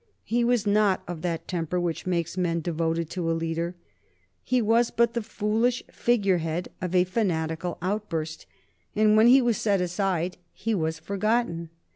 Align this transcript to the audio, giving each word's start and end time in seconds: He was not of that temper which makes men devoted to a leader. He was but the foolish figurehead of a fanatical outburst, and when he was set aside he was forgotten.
He 0.23 0.43
was 0.43 0.65
not 0.65 1.03
of 1.07 1.21
that 1.21 1.47
temper 1.47 1.79
which 1.79 2.07
makes 2.07 2.35
men 2.35 2.59
devoted 2.61 3.07
to 3.11 3.29
a 3.31 3.37
leader. 3.37 3.75
He 4.43 4.59
was 4.59 4.89
but 4.89 5.13
the 5.13 5.21
foolish 5.21 5.83
figurehead 5.91 6.69
of 6.81 6.95
a 6.95 7.03
fanatical 7.03 7.77
outburst, 7.83 8.47
and 8.95 9.15
when 9.15 9.27
he 9.27 9.43
was 9.43 9.57
set 9.57 9.79
aside 9.79 10.37
he 10.53 10.73
was 10.73 10.97
forgotten. 10.97 11.69